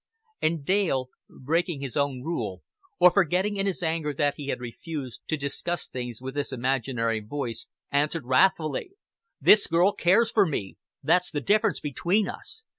And 0.41 0.65
Dale, 0.65 1.09
breaking 1.29 1.81
his 1.81 1.95
own 1.95 2.23
rule, 2.23 2.63
or 2.99 3.11
forgetting 3.11 3.57
in 3.57 3.67
his 3.67 3.83
anger 3.83 4.13
that 4.15 4.33
he 4.35 4.47
had 4.47 4.59
refused 4.59 5.21
to 5.27 5.37
discuss 5.37 5.87
things 5.87 6.19
with 6.19 6.33
this 6.33 6.51
imaginary 6.51 7.19
voice, 7.19 7.67
answered 7.91 8.25
wrathfully. 8.25 8.93
"This 9.39 9.67
girl 9.67 9.91
cares 9.91 10.31
for 10.31 10.47
me 10.47 10.77
that's 11.03 11.29
the 11.29 11.39
difference 11.39 11.79
between 11.79 12.27
us. 12.27 12.63